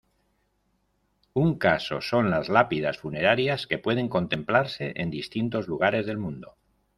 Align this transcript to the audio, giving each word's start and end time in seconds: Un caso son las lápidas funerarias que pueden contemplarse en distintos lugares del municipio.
Un 1.35 1.59
caso 1.59 2.01
son 2.01 2.31
las 2.31 2.49
lápidas 2.49 2.97
funerarias 2.97 3.67
que 3.67 3.77
pueden 3.77 4.09
contemplarse 4.09 4.93
en 4.95 5.11
distintos 5.11 5.67
lugares 5.67 6.07
del 6.07 6.17
municipio. 6.17 6.57